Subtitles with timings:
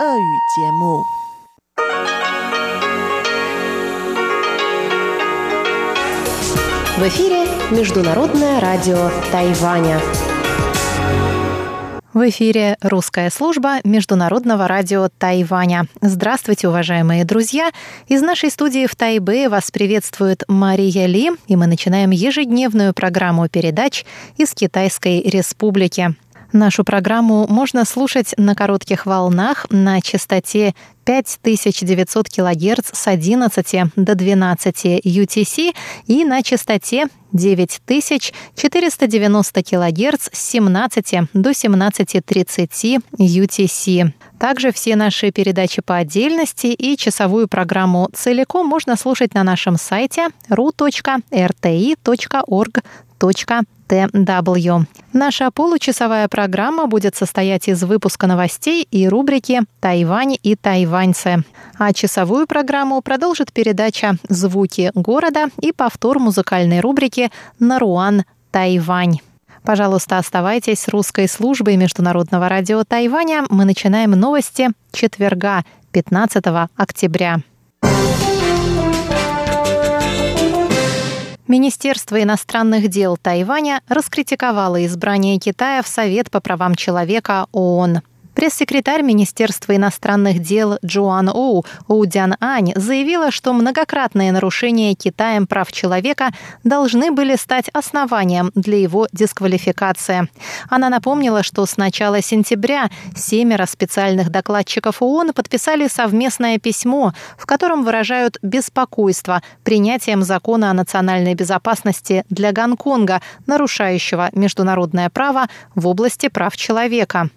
[0.00, 0.02] В
[7.02, 10.00] эфире Международное радио Тайваня.
[12.14, 15.84] В эфире русская служба Международного радио Тайваня.
[16.00, 17.70] Здравствуйте, уважаемые друзья!
[18.08, 24.06] Из нашей студии в Тайбе вас приветствует Мария Ли, и мы начинаем ежедневную программу передач
[24.38, 26.14] из Китайской Республики.
[26.52, 30.74] Нашу программу можно слушать на коротких волнах на частоте
[31.04, 35.74] 5900 кГц с 11 до 12 UTC
[36.06, 44.12] и на частоте 9490 кГц с 17 до 17.30 UTC.
[44.38, 50.30] Также все наши передачи по отдельности и часовую программу целиком можно слушать на нашем сайте
[50.48, 51.20] ru.rti.org.tw.
[53.90, 54.84] TW.
[55.12, 61.42] Наша получасовая программа будет состоять из выпуска новостей и рубрики «Тайвань и тайваньцы».
[61.76, 68.22] А часовую программу продолжит передача «Звуки города» и повтор музыкальной рубрики «Наруан.
[68.52, 69.18] Тайвань».
[69.64, 73.44] Пожалуйста, оставайтесь с русской службой Международного радио Тайваня.
[73.50, 76.44] Мы начинаем новости четверга, 15
[76.76, 77.40] октября.
[81.50, 88.02] Министерство иностранных дел Тайваня раскритиковало избрание Китая в Совет по правам человека ООН.
[88.34, 96.30] Пресс-секретарь Министерства иностранных дел Джоан Оу Оудян Ань заявила, что многократные нарушения Китаем прав человека
[96.62, 100.28] должны были стать основанием для его дисквалификации.
[100.68, 107.84] Она напомнила, что с начала сентября семеро специальных докладчиков ООН подписали совместное письмо, в котором
[107.84, 116.56] выражают беспокойство принятием закона о национальной безопасности для Гонконга, нарушающего международное право в области прав
[116.56, 117.28] человека.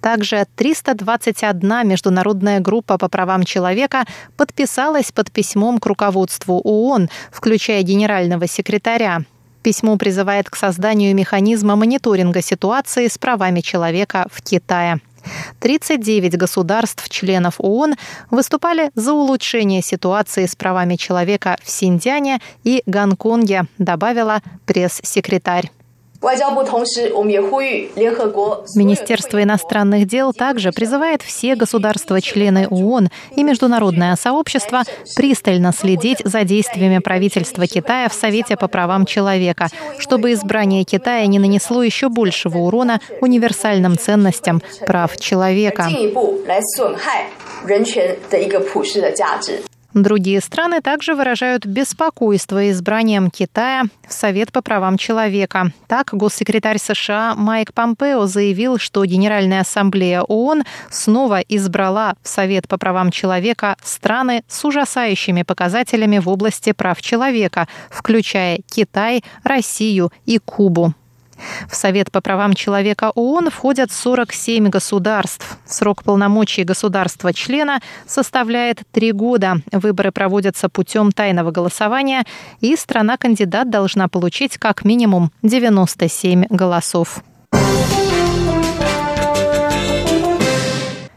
[0.00, 4.04] Также 321 международная группа по правам человека
[4.36, 9.22] подписалась под письмом к руководству ООН, включая генерального секретаря.
[9.62, 15.00] Письмо призывает к созданию механизма мониторинга ситуации с правами человека в Китае.
[15.60, 17.94] 39 государств-членов ООН
[18.30, 25.70] выступали за улучшение ситуации с правами человека в Синьцзяне и Гонконге, добавила пресс-секретарь.
[28.74, 34.84] Министерство иностранных дел также призывает все государства-члены ООН и международное сообщество
[35.16, 39.68] пристально следить за действиями правительства Китая в Совете по правам человека,
[39.98, 45.86] чтобы избрание Китая не нанесло еще большего урона универсальным ценностям прав человека.
[49.94, 55.70] Другие страны также выражают беспокойство избранием Китая в Совет по правам человека.
[55.86, 62.76] Так, госсекретарь США Майк Помпео заявил, что Генеральная ассамблея ООН снова избрала в Совет по
[62.76, 70.92] правам человека страны с ужасающими показателями в области прав человека, включая Китай, Россию и Кубу.
[71.68, 75.58] В Совет по правам человека ООН входят 47 государств.
[75.66, 79.56] Срок полномочий государства-члена составляет три года.
[79.72, 82.24] Выборы проводятся путем тайного голосования,
[82.60, 87.22] и страна-кандидат должна получить как минимум 97 голосов.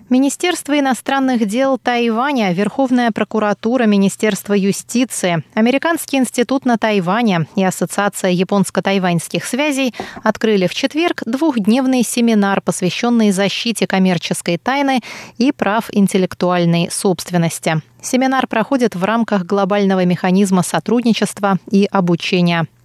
[0.09, 9.44] Министерство иностранных дел Тайваня, Верховная прокуратура, Министерство юстиции, Американский институт на Тайване и Ассоциация японско-тайваньских
[9.44, 15.01] связей открыли в четверг двухдневный семинар, посвященный защите коммерческой тайны
[15.38, 17.81] и прав интеллектуальной собственности.
[18.01, 22.66] Семинар проходит в рамках глобального механизма сотрудничества и обучения–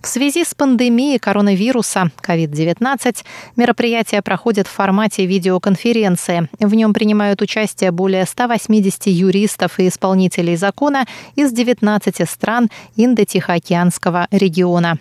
[0.00, 3.24] в связи с пандемией коронавируса COVID-19
[3.56, 6.48] мероприятие проходит в формате видеоконференции.
[6.58, 14.98] В нем принимают участие более 180 юристов и исполнителей закона из 19 стран Индо-Тихоокеанского региона.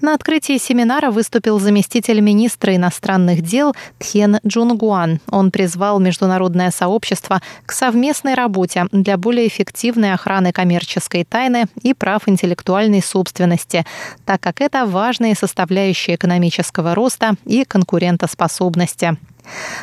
[0.00, 5.20] На открытии семинара выступил заместитель министра иностранных дел Тхен Джунгуан.
[5.30, 12.28] Он призвал международное сообщество к совместной работе для более эффективной охраны коммерческой тайны и прав
[12.28, 13.84] интеллектуальной собственности,
[14.24, 19.16] так как это важные составляющие экономического роста и конкурентоспособности.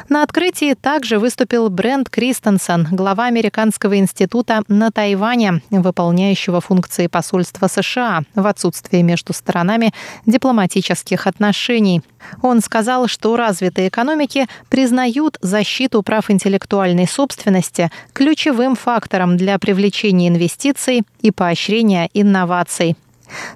[0.10, 8.24] На открытии также выступил Брент Кристенсен, глава Американского института на Тайване, выполняющего функции посольства США
[8.36, 9.94] в отсутствии между сторонами
[10.26, 12.02] дипломатических отношений.
[12.42, 21.04] Он сказал, что развитые экономики признают защиту прав интеллектуальной собственности ключевым фактором для привлечения инвестиций
[21.22, 22.96] и поощрения инноваций.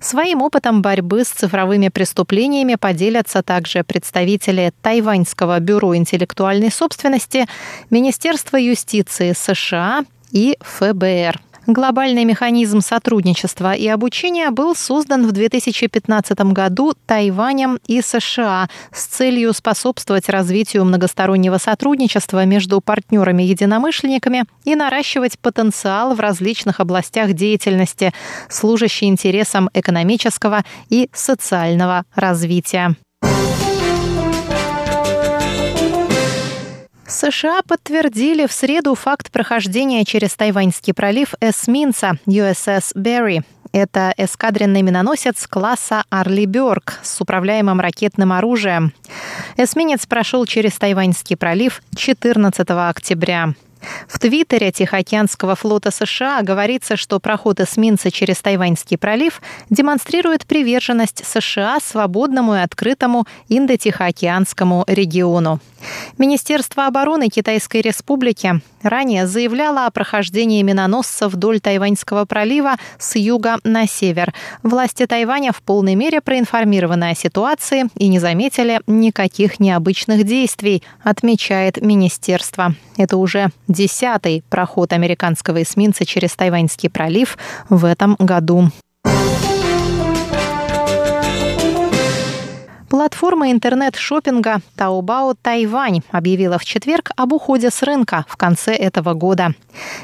[0.01, 7.45] Своим опытом борьбы с цифровыми преступлениями поделятся также представители Тайваньского бюро интеллектуальной собственности,
[7.89, 11.39] Министерства юстиции США и ФБР.
[11.67, 19.51] Глобальный механизм сотрудничества и обучения был создан в 2015 году Тайванем и США с целью
[19.51, 28.13] способствовать развитию многостороннего сотрудничества между партнерами-единомышленниками и наращивать потенциал в различных областях деятельности,
[28.47, 32.95] служащий интересам экономического и социального развития.
[37.07, 43.43] США подтвердили в среду факт прохождения через Тайваньский пролив эсминца USS Берри.
[43.71, 48.93] Это эскадренный миноносец класса «Арли Бёрк» с управляемым ракетным оружием.
[49.57, 53.53] Эсминец прошел через Тайваньский пролив 14 октября.
[54.07, 61.79] В Твиттере Тихоокеанского флота США говорится, что проход эсминца через Тайваньский пролив демонстрирует приверженность США
[61.79, 65.59] свободному и открытому Индо-Тихоокеанскому региону.
[66.17, 73.87] Министерство обороны Китайской Республики ранее заявляло о прохождении миноносца вдоль Тайваньского пролива с юга на
[73.87, 74.33] север.
[74.63, 81.81] Власти Тайваня в полной мере проинформированы о ситуации и не заметили никаких необычных действий, отмечает
[81.81, 82.73] министерство.
[82.97, 87.37] Это уже десятый проход американского эсминца через Тайваньский пролив
[87.69, 88.71] в этом году.
[92.95, 99.53] Платформа интернет-шоппинга Taobao Тайвань объявила в четверг об уходе с рынка в конце этого года.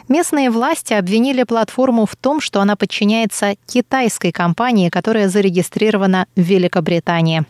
[0.09, 7.45] Местные власти обвинили платформу в том, что она подчиняется китайской компании, которая зарегистрирована в Великобритании.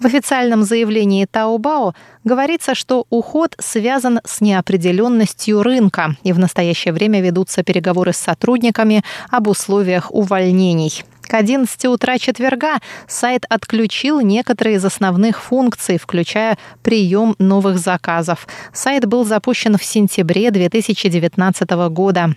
[0.00, 1.94] В официальном заявлении Taobao
[2.24, 9.04] говорится, что уход связан с неопределенностью рынка, и в настоящее время ведутся переговоры с сотрудниками
[9.30, 11.04] об условиях увольнений.
[11.30, 18.48] К 11 утра четверга сайт отключил некоторые из основных функций, включая прием новых заказов.
[18.72, 22.34] Сайт был запущен в сентябре 2019 года.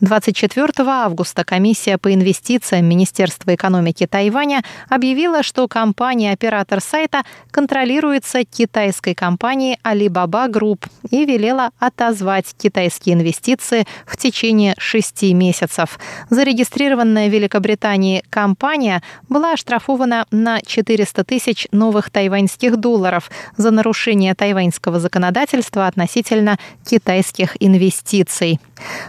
[0.00, 9.78] 24 августа комиссия по инвестициям Министерства экономики Тайваня объявила, что компания-оператор сайта контролируется китайской компанией
[9.84, 15.98] Alibaba Group и велела отозвать китайские инвестиции в течение шести месяцев.
[16.30, 25.00] Зарегистрированная в Великобритании компания была оштрафована на 400 тысяч новых тайваньских долларов за нарушение тайваньского
[25.00, 28.60] законодательства относительно китайских инвестиций.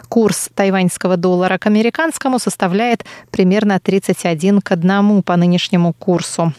[0.09, 6.53] Курс тайваньского доллара к американскому составляет примерно 31 к 1 по нынешнему курсу.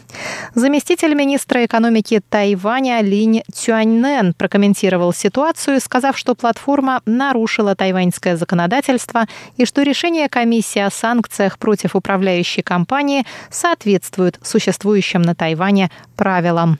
[0.55, 9.25] Заместитель министра экономики Тайваня Линь Цюаньнен прокомментировал ситуацию, сказав, что платформа нарушила тайваньское законодательство
[9.57, 16.77] и что решение комиссии о санкциях против управляющей компании соответствует существующим на Тайване правилам.